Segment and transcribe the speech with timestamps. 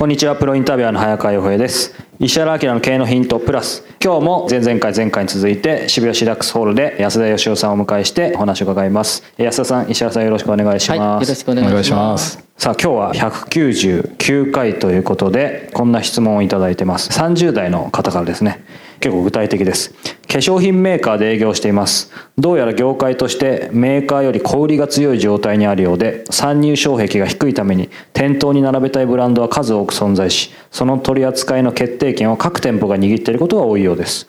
[0.00, 0.34] こんにちは。
[0.34, 1.94] プロインタビュアーの早川洋平です。
[2.18, 3.84] 石原明の経営のヒントプラス。
[4.02, 9.22] 今日も前々回前回に続いて渋谷シダックスホールで安田義雄さんをお迎えしてお話を伺います。
[9.36, 12.42] 安田さん石原さんよろしくお願いします、はい、よろしくお願いします。
[12.56, 17.10] さあ今日は199回ということでこんな質問をいただいてます。
[17.10, 18.64] 30代の方からですね
[19.00, 19.94] 結構具体的です。
[20.30, 22.12] 化粧品メーカーで営業しています。
[22.38, 34.28] どうやら業界としてメーカーより小売りが強い状態にあるようで参入障壁が低いために店頭に並べたいブランドは数多く存在しその取り扱いの決定権を各店舗が握っていることが多いようです。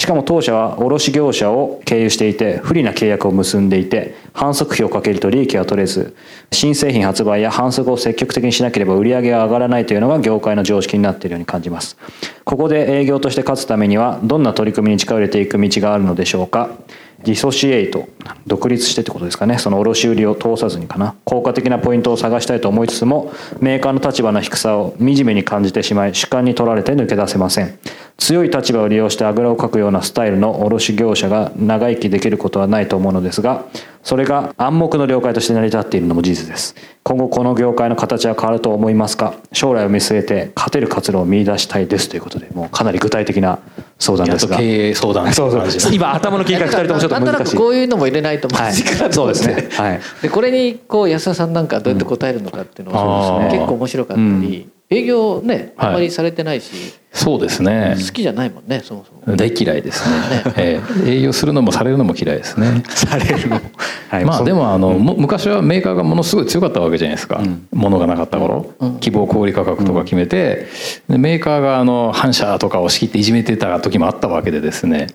[0.00, 6.16] しかも当社は卸業者を経由していて不利な契約を結んでいて反則費をかけると利益が取れず
[6.50, 11.98] 新製品発売や反則を積極的にしなければ売り上げが上がらないというのが業界の常識になっているように感じます。
[12.44, 16.70] ここで営業として勝つためにはどんな取り組みに力を入れていく道があるのでしょうか？
[17.22, 18.08] ディソシエイト
[18.46, 19.58] 独立してってことですかね。
[19.58, 21.14] その卸売を通さずにかな。
[21.26, 27.78] 効果的なポイントを探したいと思いつつもメーカーの立場の低さを惨めに感じてしまい主観に取られて抜け出せません。
[28.20, 33.64] 強い立場を利用してあぐらをかくようなスタイルの卸業者が長生きできることはないと思うのですが
[34.02, 36.74] それが暗黙の了解として成り立っているのも事実です。
[37.02, 39.34] 今後この業界の形は変わると思いますか？
[39.52, 43.58] 将来を見据えて勝てる活路を見出したいですということでもうかなり具体的な
[43.98, 44.56] 相談ですが。
[44.56, 45.94] 経営相談そうそう。
[45.94, 47.56] 今頭の切り替え2人ともちょっと難しい。
[47.56, 57.94] こういうのも入れないとまずいかなと思って、はい、そうですね、はい、でこれにこう安田さんなんかどうやって答えるのかっていうのは、結構面白かったり、うん営業ねあまりされてないし、はい、そうですね。
[57.96, 59.36] 好きじゃないもんねそもそも。
[59.36, 60.16] 大嫌いですね。
[60.58, 62.82] えー、営業するのもされるのも嫌いですね。
[62.88, 63.60] されるの、
[64.08, 70.66] はい、まあでもあの、うん、昔はメーカーがものすごい強かったわけじゃないですか、うん、物がなかった頃、うん、希望小売価格とか決めて、
[71.08, 75.06] でメーカーがあの反社とかを仕切っていじめてた時もあったわけでですね。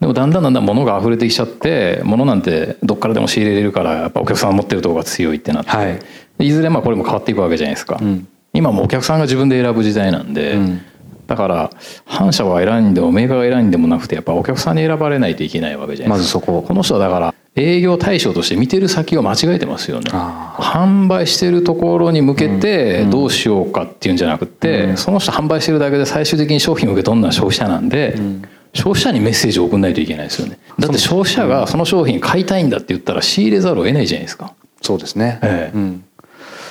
[0.00, 5.98] でもだんだんだんだん物が溢れてきちゃって物なんてどっからでも仕入れれるからやっぱお客さんが持ってるところが強いってなって、はい、
[6.40, 10.80] いずれまあこれも変わっていくわけじゃないですか、うん今もお客さんが自分で選ぶ時代なんで、うん、
[11.26, 11.70] だから
[12.06, 16.38] 反社は選んでもメーカーが選んでもなくてやっぱお客さんに選ばれないといけないわけじゃないですか。
[16.38, 16.62] まずそこ。
[16.66, 20.10] この人はだから営業対象として見てる先を間違えてますよね。
[20.10, 30.58] 販売してるところに向けてどうしようかっていうんじゃなくて、うん、その人販売してるだけで最終的に商品を受け取るのは消費者なんで、うん、消費者にメッセージを送んないといけないですよね。
[30.78, 34.52] だって消費者がその商品買いたいんだって言ったら仕入れざるを得ないじゃないですか。
[34.82, 35.76] そうですね、ええ。
[35.76, 36.04] うん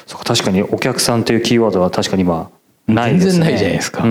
[0.05, 2.49] そ確かにお客さんというキーワードは確かに今
[2.87, 3.31] ないですね。
[3.31, 4.05] 全然ないじゃないですか。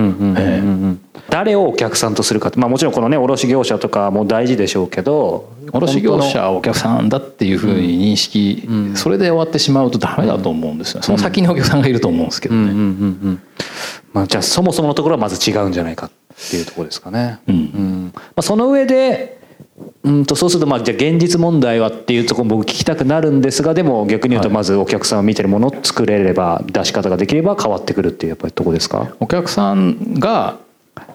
[1.29, 13.39] 誰をお客さんとするかまあもちろんこのね卸業者とかも大事でしょうけど卸業者はお客さんだっていうふうに認識、うん、それで終わってしまうとダメだと思うんですよ、その先にお客さんがいると思うんですけどね。
[14.11, 16.11] まあじゃあそもそものところはまず違うんじゃないかっ
[16.49, 17.39] ていうところですかね。
[17.47, 19.39] うん、うん、まあその上で
[20.03, 29.15] うんとそうするとまあじゃあ現実問題はっていうところ僕聞きたくなるんですがでも逆に言うとまずお客さんを見てるものを作れれば出し方ができれば変わってくるっていうやっぱりとこですか？
[29.19, 30.57] お客さんが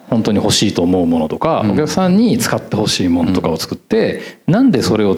[0.08, 5.16] 本当に欲しいと思うものとか、お客さんに使ってほしいものとかを作って、うなんでそれを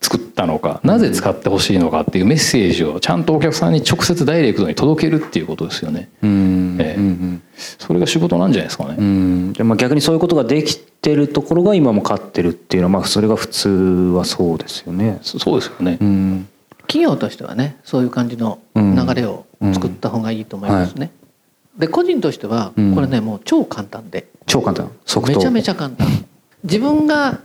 [0.00, 6.08] 作ったのかなぜ使ってほしいのかっていうメッセージをちゃんとお客さんに直接ダイレクトに届けるっていうことですよね。
[6.22, 7.38] うんええ、
[7.78, 8.96] それが仕事なんじゃないですかね。
[8.98, 9.52] うん。
[9.52, 15.18] でまあ逆にそういうことができてるところが今も勝ってるっていうのはまあそれが普通はそうですよね。
[15.22, 15.98] そうですよね。
[16.00, 16.48] うん。
[16.82, 21.00] 企業としてはねそういう感じの流れを作った方がいいと思いますね。
[21.00, 21.06] は
[21.78, 24.26] い、で個人としてはこれねもう超簡単で。
[24.46, 24.90] 超簡単。
[25.26, 26.08] めちゃめちゃ簡単。
[26.64, 27.40] 自分が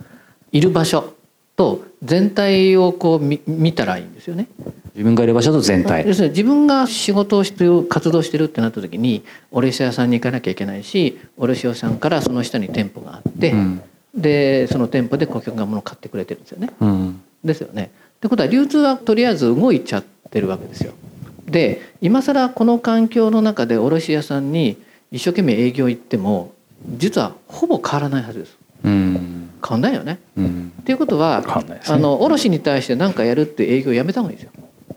[0.52, 1.14] いる場所
[1.56, 4.48] と全体をこう見見たらいいんですよね。
[4.96, 6.08] 自分がいる場所と全体。
[6.08, 13.82] 要するに自分が仕事をしてる活動してるってなった時に卸屋さんに行かなきゃいけないし卸屋さんからその下に店舗があって、うん、
[14.16, 16.70] でその店舗で顧客が物を買ってくれてるんですよね。
[16.80, 17.92] うん、ですよね。
[18.18, 20.94] ってことは流通はとりあえず動いちゃってるわけですよ。
[21.46, 24.78] で今更この環境の中で卸屋さんに
[25.12, 26.54] 一生懸命営業行っても
[26.98, 28.58] 実はほぼ変わらないはずです。
[28.86, 30.20] うん変わんないよね。
[30.38, 30.72] うん。
[30.82, 34.52] っていうことは、ね、あの卸に対して何かやるって営業やめた方がいいですよ。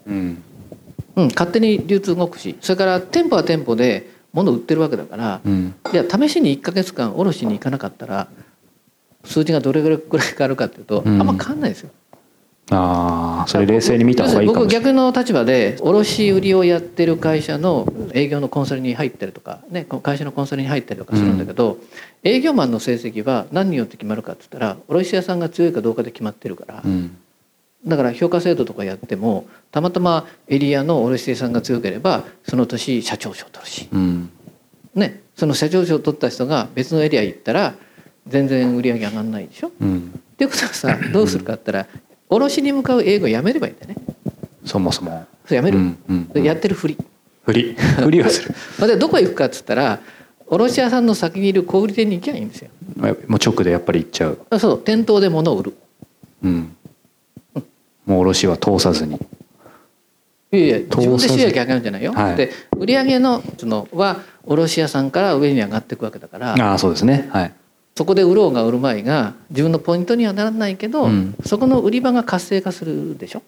[0.09, 0.43] うん。
[1.17, 8.29] うん、勝手に流通動くしそれから店舗は店舗で物売ってるわけだから、うん、じゃあ試しに1か月間卸に行かなかったら
[9.25, 11.91] 数字がどれぐらい変わるかっていうと、うん、あんま変わんないですよ。
[12.71, 21.81] ああそれ冷静に見た方がいい僕逆の立場で卸売りをやってる会社の営業のコンサルに入ったりとか、ね、会社のコンサルに入ったりとかするんだけど、うん、
[22.25, 27.17] 営業マンの成績は何によって決まるかって言ったら卸屋さんが強いかどうかで決まってるから、うん、
[27.87, 34.31] だから評価制度とかやってもたまたまエリアの卸屋さんが強ければその年社長賞を取るし、うん、
[34.95, 37.75] ね、その社長賞を取った人が別のエリア行ったら
[38.27, 39.73] 全然売り上げ上がんないでしょ。
[39.81, 43.97] うん、っていうことはさどうするかって言ったら卸に向かう英語やめればいいんだよね。
[44.65, 45.27] そもそも。
[45.47, 46.99] そやめる、うんうんうん、やってるふり。
[47.45, 47.75] ふり。
[48.03, 48.55] ふりをする。
[48.87, 50.01] でどこ行くかっつったら
[50.49, 52.71] 卸屋さんの先にいる小売店に行きゃいいんですよ。
[53.29, 54.59] もう直でやっぱり行っちゃう。
[54.59, 54.79] そう。
[54.79, 55.75] 店頭で物を売る。
[56.43, 56.77] うん、
[58.19, 59.17] もう卸は通さずに。
[60.51, 66.55] いやいや自分で収益上げるんじゃないよ、はい、で売上のそのは卸屋さんから上に上がっていくわけだから。
[66.55, 67.29] ああそうですね。
[67.31, 67.53] はい。
[67.95, 73.43] そこで売ろうが売るまいが自分のポイントにはならないけど、うん、そこの売り場が活性化するでしょ？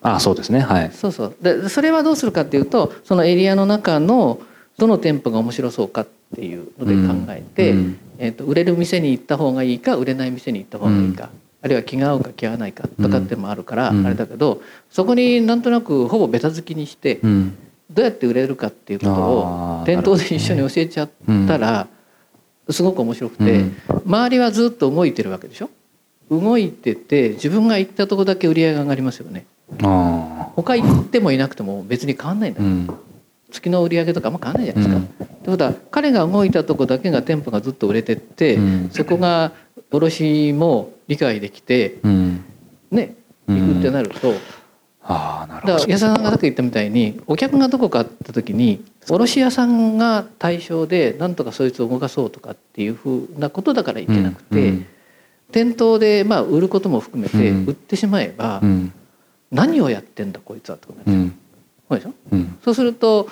[0.00, 0.60] ああそうですね。
[0.60, 0.90] はい。
[0.92, 1.36] そうそう。
[1.42, 4.40] でそれはどうするかっていうとそのエリアの中の
[4.78, 11.30] どの店舗が面白そうかっていうので考えて、うん、えーと、売れる店に行った方がいいか売れない店に行った方がいいか、うん、
[11.66, 17.20] あるいは気が合うか気が合わないかとかってもあるからあれだけど、そこになんとなくほぼベタ付きにして、
[17.90, 21.10] どうやって売れるかっていうことを店頭で一緒に教えちゃっ
[21.46, 21.88] たら、
[22.70, 23.64] すごく面白くて、
[24.06, 25.70] 周りはずっと動いてるわけでしょ？
[26.30, 29.46] 動いてて自分が行ったとこだけ売り上げが上がりますよね。
[30.56, 32.88] 他行ってもいなくても別に変わんないんだ、うん、
[33.50, 34.96] 月の売り上げとかあんま変わんないじゃないですか。
[34.96, 39.52] うん、ってことは彼が動いたとこだけが店舗がずっと売れてって、うん、そこが
[39.90, 41.98] 卸も理解できて、
[42.90, 43.14] ね
[43.48, 44.34] 行くってなると、
[45.02, 45.72] あなるほど。
[45.74, 54.86] だから安田さんがさっき言ったみたいにお客がどこかって時に卸屋さんが対象でなんとかそいつを動かそうとかっていうふうなことだからいけなくて、うん、
[55.52, 58.92] 店頭でまあ売ることも含めて売ってしまえば、うん、
[59.52, 61.45] 何をやってんだこいつはってことになっちゃう。
[61.88, 63.28] そうでしょ、うん、そうすると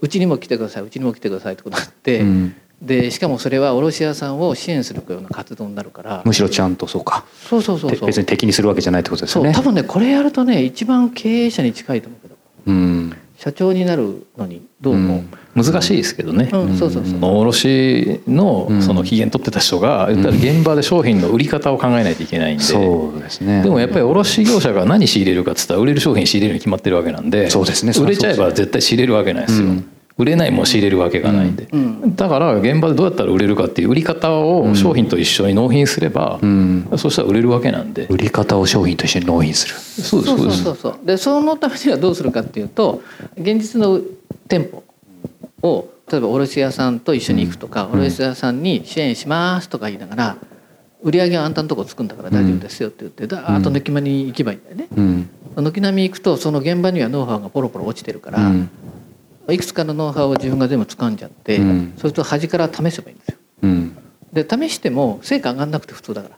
[0.00, 2.24] うちにも来てくださいうちにも来てくださいってことになって、
[2.80, 7.24] でしかもそれは卸屋さんを支援するような活動になるからむしろちゃんとそうか。
[7.48, 9.52] そうそうそう別に敵にするわけじゃないってことですよね。
[9.52, 12.36] 多分ねこれやるとね一番経営者に近いと思うけど、
[12.66, 15.30] うん、社長になるのにどうも、うん、
[15.62, 17.18] 難しいですけどね、うん、そうそうそう。
[17.20, 23.62] 卸のその期限取ってた人が言ったら現場で商品の売り方を考えないといけないんで、そうですね。
[23.62, 27.92] でもやっぱり卸業者が何仕入れるかっつったら売れる商品仕入れるに決まってるわけなんでそうですね。
[28.00, 29.68] 売れちゃえば絶対仕入れるわけないですよ、
[30.16, 31.68] 売れないも仕入れるわけがないんで、
[32.16, 36.40] だから現場でどうやったら売れるかっていう売り方を商品と一緒に納品すれば、
[36.96, 38.06] そしたら売れるわけなんで。
[38.08, 39.74] 売り方を商品と一緒に納品する。
[39.74, 43.02] そうそうそうそうでそのためにはどうするかっていうと
[43.36, 44.00] 現実の
[44.48, 44.82] 店舗
[45.62, 50.36] を例えば卸屋さんと一緒に行くとか、うん、卸屋さんに支援しますとか言いながら
[51.02, 54.88] 売り上げはあんたのとこつくんだから大丈夫ですよって言ってだーっと軒並み行けばいいんだよね。
[55.56, 58.52] 軒並み行くとその現場にはノウハウがポロポロ落ちてるから、
[59.52, 63.36] いくつかのノウハウを自分が全部掴んじゃって、うん、そうすると端から試せばいいんですよ。
[63.62, 63.96] うん、
[64.32, 66.36] で試しても成果上がんなくて普通だから。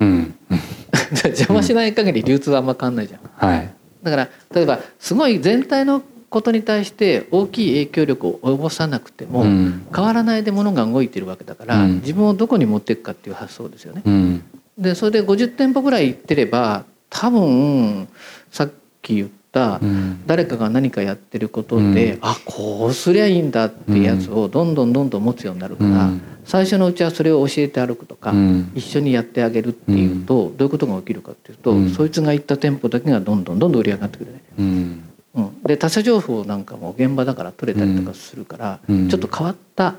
[0.00, 0.34] うん、
[1.24, 3.20] 邪魔しない限り流通はあんま変わんないじゃん。
[3.34, 3.70] はい、
[4.02, 14.42] だから例えばすごい全体のことに対して大きい影響力を及ぼさなくても、変わらないでものが動いてるわけだから、自分をどこに持っていくかっていう発想ですよね。
[14.78, 18.08] でそれで50店舗ぐらい行ってれば多分
[18.52, 18.70] さっ
[19.02, 19.80] き言った
[20.26, 26.10] 誰かが何かやってることで、うん、あこうすりゃいいんだっていうやつをどんどんどんどん持つようになるから、
[26.44, 28.32] 最初のうちはそれを教えて歩くとか、
[28.74, 35.07] 一緒にやってあげるっていうと、どういうことが起きるかっていうと、そいつが行った店舗だけがどんどんどんどん売り上がってくるね。
[35.34, 35.62] うん。
[35.62, 39.94] で他社情報なんかも現場だから取れたりとかするから、ちょっと変わった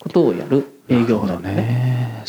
[0.00, 2.24] ことをやる営業なんだね。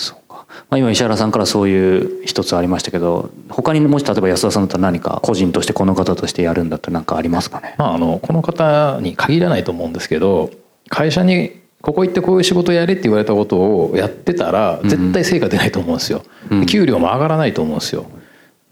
[0.70, 10.52] まあ、今石原さんからそういう一つありましたけど他にもし例えば安田さんだったら何か個人としてこの方としてやるんだったら何かありますかね、まあ、あのこの方に限らないと思うんですけど
[10.90, 16.24] 会社にここ行ってこういう仕事やれって言われたことをやってたら絶対成果出ないと思うんですよ、
[16.68, 18.06] 給料も上がらないと思うんですよ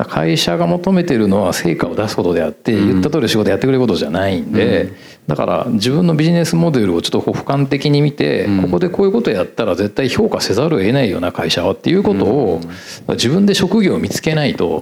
[0.05, 4.93] 会社が求めてるのは成果を出すことであって言った通り仕事やってくれることじゃないんで、
[5.27, 12.61] だから自分のビジネスモデルをちょっと俯瞰的に見て、ここでこういうことやったら絶対評価せざるを得ないような会社はっていうことを
[13.09, 14.81] 自分で職業を見つけないと。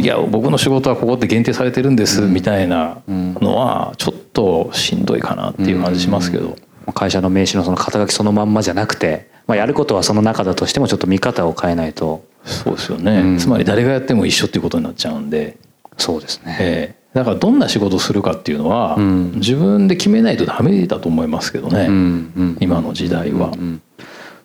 [0.00, 6.56] いや僕の仕事はここって限定されてるんですみたいなのはちょっとしんどいかなっていう感じしますけど。
[6.94, 15.58] 会社の名刺のその肩書きそのまんまじゃなくて、まあ、やることはその中だとしてもちょっと見方を変えないとそうですよね、うん、つまり誰がやっても一緒っていうことになっちゃうんで。
[15.98, 23.52] そうですね、えー、だからどんな仕事をするかっていうのは、うん、自分で決めないとダメだと思いますけどね、うん、今の時代は。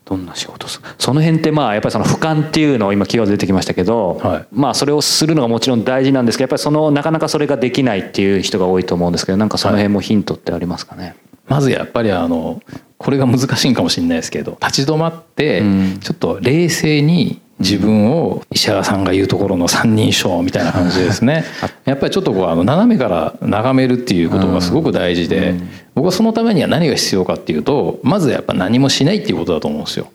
[0.06, 11.16] どんな仕事するその辺ってまあやっぱりその俯瞰っていうのを今キーワード出てきましたけど、はい、まあそれをするのがもちろん大事なんですけどやっぱりそのなかなかそれができないっていう人が多いと思うんですけどなんかその辺もヒントってありますかね、はい
[11.52, 12.62] まずやっぱりあの
[12.98, 15.62] これが難しいんかもしれないですけど立ち止まって
[16.00, 21.46] ちょっと冷静に自分を石原さんが言うところの三人称みたいな感じですね。
[21.86, 25.56] やっぱりちょっとこうあの斜めから眺めるっていうことがすごく大事で
[25.96, 30.08] 僕はそのためには何が必要かっていうとまずやっぱ何もしないっていうことだと思うんですよ。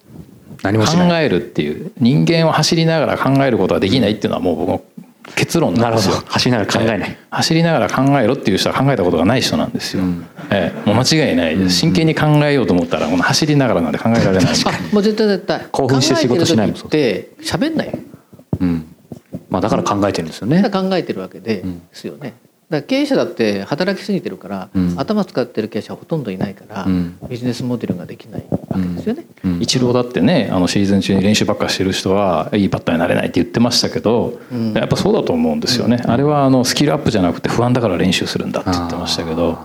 [0.63, 1.93] 何も考えるっていう。
[2.01, 4.81] 人間を走りながら考えることができないっていうのはもう僕の
[5.35, 6.23] 結論なんですよ。
[6.27, 14.55] 走りながら考えない、走りながら考えろっていう人は考えたことがない人なんですよ、うん、ええ、もう間違いない真剣に考えようと思ったらこの走りながらなんて考えられない。
[14.93, 15.67] もう絶対絶対。
[15.73, 17.99] 興奮して仕事しないもんって喋んない。
[18.61, 18.87] うん。
[19.51, 20.63] まあ、だから考えてるんですよね。
[20.71, 22.35] 考えてるわけですよね、
[22.69, 29.27] だから経営者だって働きすぎてるから、うん、頭使ってる経営者はほとんどいないから、うん、ビジネスモデルができないわけですよね。
[29.45, 34.41] うん、一郎だってねあのシーズン中に練習ばっかしてる人はいいバッターになれないって言ってましたけど、
[34.75, 36.03] やっぱそうだと思うんですよね。
[36.07, 39.59] あれはあのスキルアップじゃなくて不安だから練習するんだって言ってましたけど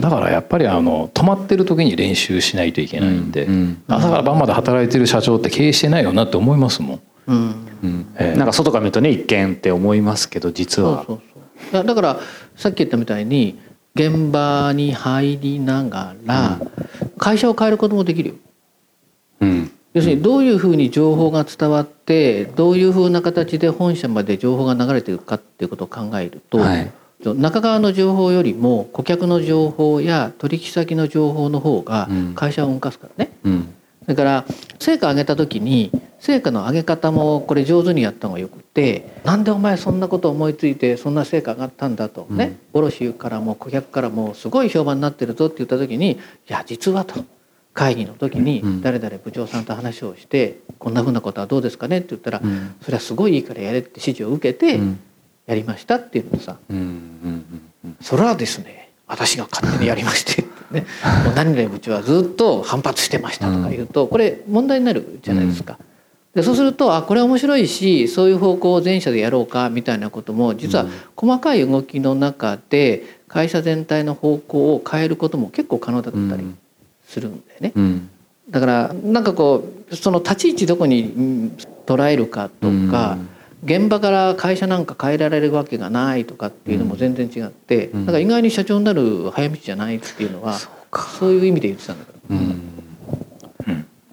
[0.00, 3.48] だからやっぱりあの止まってる時に練習しないといけないんで、
[3.88, 7.00] 朝から晩まで働いてる社長って経営してないよなって思いますもん。
[7.26, 7.54] うん。
[8.16, 11.04] えー、なんか外から見るとね一見って思いますけど実は。
[11.06, 11.20] そうそう
[11.72, 11.84] そう。
[11.84, 12.20] だから
[12.56, 13.58] さっき言ったみたいに
[13.94, 16.60] 現場に入りながら
[17.16, 18.34] 会社を変えることもできるよ。
[19.40, 26.92] うん、要するにどういうふうに情報が伝わってどういうふうな形で本社まで情報が流れていくかっていうことを考えると、はい、
[27.24, 33.32] 中側の情報よりも顧客の情報や取引先の情報の方が会社を動かすからね。
[33.44, 33.74] うん、
[34.08, 34.44] だから
[34.80, 47.22] 成果上げた時に成果の上げ方もこれ上手にやった方がよくてなんでお前そんなこと思いついてそんな成果上がったんだとね、うん、卸からも顧客からもすごい評判になってるぞって言った時にいや実はと
[47.74, 52.42] 会議の時に誰々部長さんと話をしてこんなふうなことはどうですかねって言ったら、
[52.82, 54.80] それはすごいいいからやれって指示を受けて
[55.46, 56.56] やりましたっていうのさ、
[58.00, 60.86] それはですね私が勝手にやりましてね、
[61.24, 65.78] もう何々部長はずっと反発してましたとか言うとこれ問題になるじゃないですか。
[66.34, 76.44] でそうするとあこれ面白いしそういう方向を全社でやろうかみたいなことも実は細かい動きの中で会社全体の方向を変えることも結構可能だったり
[77.06, 77.72] するんだよね。
[77.74, 78.10] うん、
[78.50, 81.50] だからなんかこうその立ち位置どこに
[81.86, 83.16] 捉えるかとか、
[83.64, 88.14] 現場から会社なんか変えられるわけがないとかっていうのも全然違って、うん、なん。
[88.14, 92.36] か意外に社長になる早道じゃないっていうのは、そういう意味で言ってたんだから。
[92.36, 92.78] うん。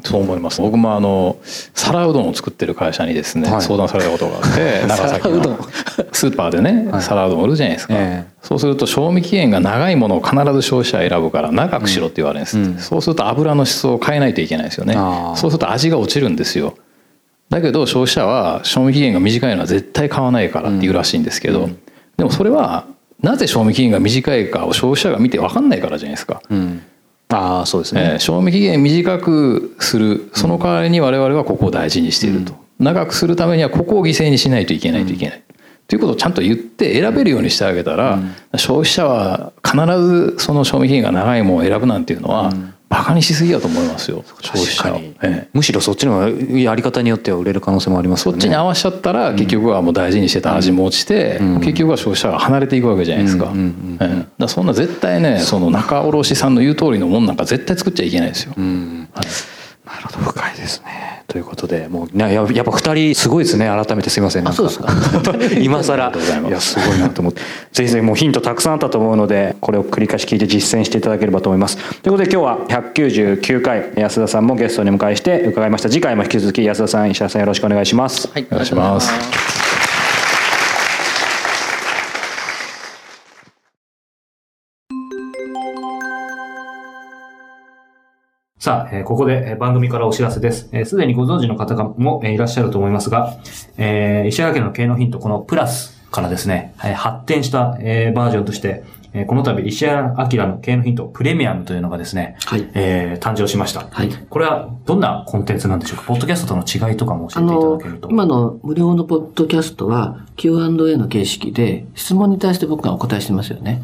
[0.05, 0.61] そう思います。
[0.61, 1.37] 僕もあの
[1.73, 5.57] 皿うどんを作ってる会社にですね、はい、相談されたことがあって 長崎の
[6.11, 14.93] スーパーでね、はい、皿うどん売るじゃないですか、えー、そうすると賞味期限が長いものを必ず消費者選ぶから長くしろって言われるんです、うん、そうすると油の質を変えないといけないですよね。
[15.35, 16.75] そうすると味が落ちるんですよ
[17.49, 21.79] だけど消費者は賞味期限が短いのは絶対買わないからって言うらしいんですけど、うん、
[22.17, 22.87] でもそれは
[23.21, 26.81] なぜ賞味期限が短いかを消費者が見て分かんないからじゃないですか、うん。
[27.29, 35.43] ああそうですね、えー、賞味期限短くするその代わりに我々はここを大事にしていると、うん、長くするためにはここを犠牲にしないといけないといけない、うん、
[35.87, 42.51] ということをちゃんと言って選べるようにしてあげたら、うん、消費者は必ずその賞味期限が長いものを選ぶなんていうのは、
[42.89, 48.35] バカにしすぎだと思いますよ消費者を、ええ、むしろそっちのやり方によっては売れる可能性もありますよね。
[48.35, 53.51] そっちに合わしちゃったら結局はもう大事にしてた味も落ちて、うん、結局は消費者が離れていくわけじゃないですか,、
[54.01, 59.07] えだそんな絶対ねその仲卸さんの言う通りのもんなんか絶対作っちゃいけないですよ、うん。
[59.13, 59.25] はい
[59.85, 63.67] なるほど深いですねということでもうややっぱ二人すごいですね。
[63.67, 64.45] 改めてすみません。
[64.45, 64.87] なんかそうですか。
[65.59, 66.13] 今更。
[66.47, 67.41] いやすごいなと思って。
[67.73, 71.75] ぜひぜひもうヒントたくさんあったと思うのでこれを繰り返し聞いて実践していただければと思います。
[71.75, 75.89] ということで今日は199回安田さんもゲストに迎えして伺いました。
[75.89, 78.29] 次回も引き続き安田さん石田さんよろしくお願いします。
[78.31, 79.54] はいお願いします
[88.65, 90.61] さあ、えー、ここで番組からお知らせです。
[90.61, 93.37] す、えー、で、にご存知の方も、えー、いらっしゃると思いますが、
[93.77, 103.85] えー、石原家の経営のヒント、このプラスからですね、えー、発展した、えー、バージョンとして、えー、この度、石原明の経営のヒント、プレミアムというのがですね、はい、えー、誕生しました。
[103.91, 104.09] はい。
[104.31, 106.05] これはどんなコンテンツなんでしょうか？
[106.07, 108.09] ポッドキャストとの違いとかも教えていただけると。
[108.09, 113.83] 今の無料のポッドキャストは Q&A の形式で質問に対して僕がお答えしてますよね。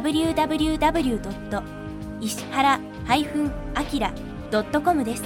[0.00, 1.62] www.
[2.20, 5.24] 石原 -akira.com です。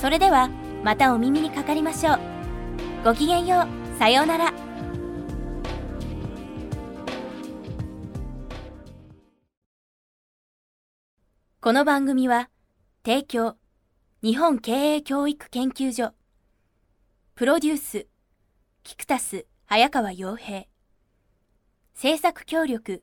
[0.00, 0.48] それでは
[0.84, 2.18] またお耳にかかりましょう。
[3.04, 3.98] ごきげんよう。
[3.98, 4.52] さようなら。
[11.60, 12.50] この番組は
[13.04, 13.56] 提供
[14.22, 16.12] 日本経営教育研究所
[17.34, 18.06] プロデュース
[18.84, 20.66] キクタス早川洋平
[21.94, 23.02] 制作協力